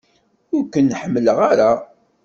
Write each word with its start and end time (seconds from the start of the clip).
Ur 0.55 0.63
ken-ḥemmleɣ 0.73 1.37
ara! 1.51 1.71